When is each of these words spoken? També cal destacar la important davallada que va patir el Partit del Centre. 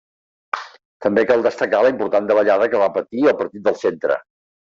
També 1.05 1.25
cal 1.31 1.43
destacar 1.47 1.83
la 1.87 1.91
important 1.93 2.31
davallada 2.31 2.69
que 2.73 2.81
va 2.85 2.89
patir 2.97 3.27
el 3.33 3.39
Partit 3.43 3.67
del 3.69 3.79
Centre. 3.85 4.19